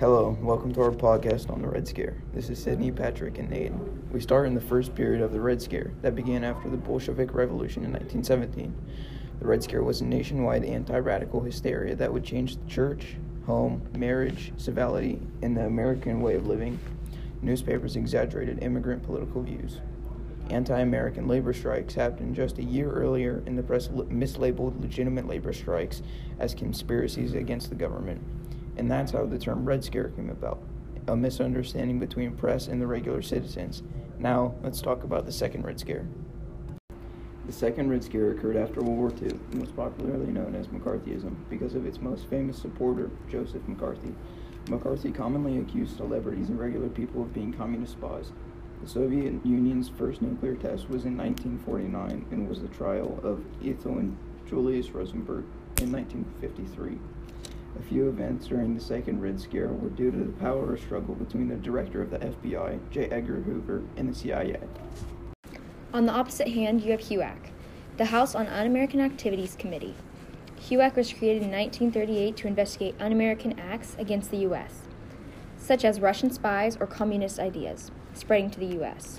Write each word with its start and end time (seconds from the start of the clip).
Hello, 0.00 0.36
welcome 0.42 0.74
to 0.74 0.82
our 0.82 0.90
podcast 0.90 1.48
on 1.48 1.62
the 1.62 1.68
Red 1.68 1.86
Scare. 1.86 2.16
This 2.34 2.50
is 2.50 2.60
Sydney, 2.60 2.90
Patrick, 2.90 3.38
and 3.38 3.48
Nate. 3.48 3.70
We 4.10 4.20
start 4.20 4.48
in 4.48 4.54
the 4.56 4.60
first 4.60 4.92
period 4.96 5.22
of 5.22 5.30
the 5.30 5.40
Red 5.40 5.62
Scare 5.62 5.92
that 6.02 6.16
began 6.16 6.42
after 6.42 6.68
the 6.68 6.76
Bolshevik 6.76 7.32
Revolution 7.32 7.84
in 7.84 7.92
1917. 7.92 8.74
The 9.38 9.46
Red 9.46 9.62
Scare 9.62 9.84
was 9.84 10.00
a 10.00 10.04
nationwide 10.04 10.64
anti 10.64 10.98
radical 10.98 11.40
hysteria 11.40 11.94
that 11.94 12.12
would 12.12 12.24
change 12.24 12.56
the 12.56 12.68
church, 12.68 13.14
home, 13.46 13.88
marriage, 13.96 14.52
civility, 14.56 15.20
and 15.42 15.56
the 15.56 15.66
American 15.66 16.20
way 16.20 16.34
of 16.34 16.48
living. 16.48 16.80
Newspapers 17.40 17.94
exaggerated 17.94 18.64
immigrant 18.64 19.04
political 19.04 19.42
views. 19.42 19.78
Anti 20.50 20.80
American 20.80 21.28
labor 21.28 21.52
strikes 21.52 21.94
happened 21.94 22.34
just 22.34 22.58
a 22.58 22.64
year 22.64 22.90
earlier, 22.90 23.44
and 23.46 23.56
the 23.56 23.62
press 23.62 23.86
mislabeled 23.86 24.80
legitimate 24.80 25.28
labor 25.28 25.52
strikes 25.52 26.02
as 26.40 26.52
conspiracies 26.52 27.34
against 27.34 27.68
the 27.68 27.76
government. 27.76 28.20
And 28.76 28.90
that's 28.90 29.12
how 29.12 29.26
the 29.26 29.38
term 29.38 29.64
Red 29.64 29.84
Scare 29.84 30.08
came 30.10 30.30
about 30.30 30.62
a 31.08 31.16
misunderstanding 31.16 31.98
between 31.98 32.36
press 32.36 32.68
and 32.68 32.80
the 32.80 32.86
regular 32.86 33.22
citizens. 33.22 33.82
Now, 34.18 34.54
let's 34.62 34.80
talk 34.80 35.02
about 35.02 35.26
the 35.26 35.32
Second 35.32 35.64
Red 35.64 35.80
Scare. 35.80 36.06
The 37.44 37.52
Second 37.52 37.90
Red 37.90 38.04
Scare 38.04 38.30
occurred 38.30 38.56
after 38.56 38.80
World 38.80 38.98
War 38.98 39.12
II 39.20 39.36
and 39.50 39.60
was 39.60 39.72
popularly 39.72 40.30
known 40.30 40.54
as 40.54 40.68
McCarthyism 40.68 41.34
because 41.50 41.74
of 41.74 41.86
its 41.86 42.00
most 42.00 42.28
famous 42.28 42.56
supporter, 42.56 43.10
Joseph 43.28 43.66
McCarthy. 43.66 44.14
McCarthy 44.68 45.10
commonly 45.10 45.58
accused 45.58 45.96
celebrities 45.96 46.48
and 46.48 46.58
regular 46.58 46.88
people 46.88 47.22
of 47.22 47.34
being 47.34 47.52
communist 47.52 47.94
spies. 47.94 48.30
The 48.80 48.88
Soviet 48.88 49.34
Union's 49.44 49.88
first 49.88 50.22
nuclear 50.22 50.54
test 50.54 50.88
was 50.88 51.04
in 51.04 51.16
1949 51.16 52.26
and 52.30 52.48
was 52.48 52.62
the 52.62 52.68
trial 52.68 53.18
of 53.24 53.44
Ethel 53.64 53.98
and 53.98 54.16
Julius 54.48 54.90
Rosenberg 54.90 55.44
in 55.80 55.90
1953. 55.90 56.98
A 57.78 57.82
few 57.82 58.08
events 58.08 58.46
during 58.46 58.74
the 58.74 58.80
Second 58.80 59.20
Red 59.20 59.40
Scare 59.40 59.68
were 59.68 59.88
due 59.88 60.10
to 60.10 60.18
the 60.18 60.32
power 60.32 60.76
struggle 60.76 61.14
between 61.14 61.48
the 61.48 61.56
director 61.56 62.02
of 62.02 62.10
the 62.10 62.18
FBI, 62.18 62.78
J. 62.90 63.06
Edgar 63.06 63.40
Hoover, 63.40 63.82
and 63.96 64.08
the 64.08 64.14
CIA. 64.14 64.60
On 65.94 66.06
the 66.06 66.12
opposite 66.12 66.48
hand, 66.48 66.82
you 66.82 66.90
have 66.92 67.00
HUAC, 67.00 67.50
the 67.96 68.06
House 68.06 68.34
on 68.34 68.46
Un 68.46 68.66
American 68.66 69.00
Activities 69.00 69.56
Committee. 69.58 69.94
HUAC 70.68 70.96
was 70.96 71.12
created 71.12 71.42
in 71.42 71.50
1938 71.50 72.36
to 72.36 72.46
investigate 72.46 72.94
un 73.00 73.12
American 73.12 73.58
acts 73.58 73.96
against 73.98 74.30
the 74.30 74.38
U.S., 74.38 74.82
such 75.56 75.84
as 75.84 76.00
Russian 76.00 76.30
spies 76.30 76.76
or 76.76 76.86
communist 76.86 77.38
ideas, 77.38 77.90
spreading 78.14 78.50
to 78.50 78.60
the 78.60 78.74
U.S. 78.76 79.18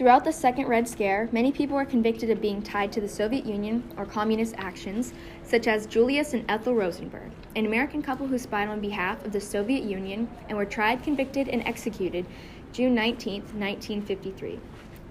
Throughout 0.00 0.24
the 0.24 0.32
Second 0.32 0.66
Red 0.66 0.88
Scare, 0.88 1.28
many 1.30 1.52
people 1.52 1.76
were 1.76 1.84
convicted 1.84 2.30
of 2.30 2.40
being 2.40 2.62
tied 2.62 2.90
to 2.92 3.02
the 3.02 3.06
Soviet 3.06 3.44
Union 3.44 3.84
or 3.98 4.06
communist 4.06 4.54
actions, 4.56 5.12
such 5.42 5.66
as 5.66 5.84
Julius 5.84 6.32
and 6.32 6.42
Ethel 6.50 6.74
Rosenberg, 6.74 7.30
an 7.54 7.66
American 7.66 8.00
couple 8.00 8.26
who 8.26 8.38
spied 8.38 8.68
on 8.68 8.80
behalf 8.80 9.22
of 9.26 9.32
the 9.32 9.40
Soviet 9.42 9.82
Union 9.82 10.26
and 10.48 10.56
were 10.56 10.64
tried, 10.64 11.02
convicted, 11.02 11.50
and 11.50 11.60
executed 11.68 12.24
June 12.72 12.94
19, 12.94 13.42
1953. 13.42 14.58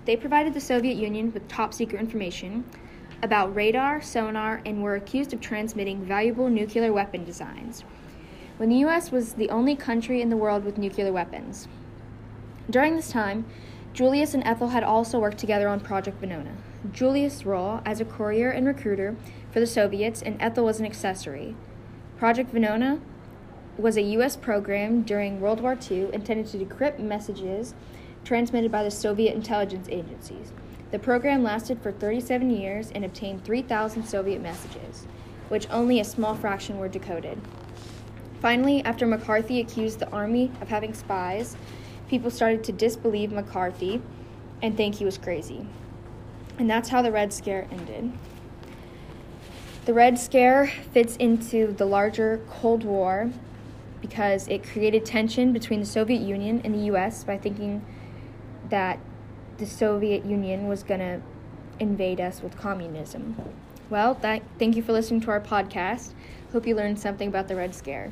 They 0.06 0.16
provided 0.16 0.56
the 0.56 0.60
Soviet 0.60 0.98
Union 0.98 1.32
with 1.34 1.48
top 1.48 1.72
secret 1.72 2.02
information 2.02 2.66
about 3.22 3.56
radar, 3.56 4.02
sonar, 4.02 4.60
and 4.66 4.82
were 4.82 4.96
accused 4.96 5.34
of 5.34 5.40
transmitting 5.40 6.04
valuable 6.04 6.50
nuclear 6.50 6.92
weapon 6.92 7.24
designs 7.24 7.84
when 8.58 8.70
the 8.70 8.78
U.S. 8.78 9.12
was 9.12 9.34
the 9.34 9.52
only 9.52 9.76
country 9.76 10.20
in 10.20 10.32
the 10.32 10.36
world 10.38 10.66
with 10.66 10.80
nuclear 10.80 11.14
weapons. 11.14 11.68
During 12.72 12.96
this 12.96 13.12
time, 13.12 13.46
Julius 13.94 14.34
and 14.34 14.44
Ethel 14.44 14.70
had 14.70 14.84
also 14.84 15.20
worked 15.20 15.38
together 15.38 15.68
on 15.68 15.80
Project 15.80 16.22
Venona. 16.22 16.56
Julius' 16.92 17.46
role 17.46 17.82
as 17.86 18.00
a 18.00 18.06
courier 18.06 18.50
and 18.50 18.66
recruiter 18.66 19.16
for 19.52 19.60
the 19.60 19.68
Soviets, 19.68 20.22
and 20.22 20.42
Ethel 20.42 20.66
was 20.66 20.80
an 20.80 20.86
accessory. 20.86 21.56
Project 22.18 22.54
Venona 22.54 23.02
was 23.78 23.98
a 23.98 24.02
U.S. 24.02 24.36
program 24.36 25.02
during 25.02 25.40
World 25.40 25.62
War 25.62 25.78
II 25.90 26.14
intended 26.14 26.48
to 26.48 26.58
decrypt 26.58 27.00
messages 27.00 27.74
transmitted 28.24 28.72
by 28.72 28.84
the 28.84 28.92
Soviet 28.92 29.34
intelligence 29.34 29.88
agencies. 29.90 30.52
The 30.92 31.00
program 31.00 31.44
lasted 31.44 31.82
for 31.82 31.92
37 31.92 32.50
years 32.50 32.92
and 32.92 33.06
obtained 33.06 33.44
3,000 33.44 34.04
Soviet 34.04 34.42
messages, 34.42 35.08
which 35.48 35.70
only 35.70 36.00
a 36.00 36.04
small 36.04 36.36
fraction 36.36 36.78
were 36.78 36.88
decoded. 36.88 37.40
Finally, 38.42 38.84
after 38.84 39.06
McCarthy 39.06 39.60
accused 39.60 40.00
the 40.00 40.10
Army 40.10 40.52
of 40.62 40.70
having 40.70 40.94
spies, 40.94 41.56
people 42.10 42.32
started 42.32 42.64
to 42.66 42.72
disbelieve 42.72 43.32
McCarthy 43.32 44.02
and 44.62 44.76
think 44.76 44.96
he 44.96 45.06
was 45.06 45.18
crazy. 45.18 45.66
And 46.58 46.70
that's 46.70 46.90
how 46.90 47.02
the 47.02 47.12
Red 47.12 47.32
Scare 47.32 47.68
ended. 47.72 48.12
The 49.86 49.94
Red 49.94 50.20
Scare 50.20 50.68
fits 50.68 51.16
into 51.16 51.72
the 51.72 51.86
larger 51.86 52.42
Cold 52.50 52.84
War 52.84 53.32
because 54.02 54.48
it 54.48 54.64
created 54.64 55.06
tension 55.06 55.54
between 55.54 55.80
the 55.80 55.86
Soviet 55.86 56.22
Union 56.22 56.62
and 56.64 56.74
the 56.74 56.94
US 56.94 57.24
by 57.24 57.38
thinking 57.38 57.86
that 58.70 59.00
the 59.58 59.66
Soviet 59.66 60.26
Union 60.26 60.68
was 60.68 60.84
going 60.84 61.00
to 61.00 61.22
invade 61.80 62.20
us 62.20 62.42
with 62.42 62.58
communism. 62.58 63.36
Well, 63.90 64.16
that, 64.16 64.44
thank 64.58 64.76
you 64.76 64.84
for 64.84 64.92
listening 64.92 65.22
to 65.22 65.32
our 65.32 65.42
podcast. 65.42 66.14
Hope 66.52 66.68
you 66.68 66.76
learned 66.76 67.00
something 67.00 67.28
about 67.28 67.48
the 67.48 67.56
Red 67.56 67.74
Scare. 67.74 68.12